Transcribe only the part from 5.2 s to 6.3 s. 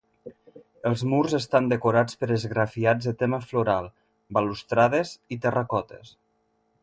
i terracotes.